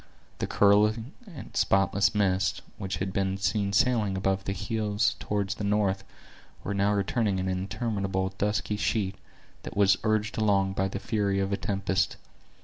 The 0.39 0.47
curling 0.47 1.11
and 1.27 1.55
spotless 1.55 2.15
mists, 2.15 2.63
which 2.79 2.97
had 2.97 3.13
been 3.13 3.37
seen 3.37 3.71
sailing 3.71 4.17
above 4.17 4.45
the 4.45 4.51
hills 4.51 5.15
toward 5.19 5.49
the 5.49 5.63
north, 5.63 6.03
were 6.63 6.73
now 6.73 6.91
returning 6.91 7.37
in 7.37 7.47
an 7.47 7.55
interminable 7.59 8.33
dusky 8.39 8.77
sheet, 8.77 9.13
that 9.61 9.77
was 9.77 9.99
urged 10.03 10.39
along 10.39 10.73
by 10.73 10.87
the 10.87 10.97
fury 10.97 11.39
of 11.39 11.53
a 11.53 11.55
tempest. 11.57 12.17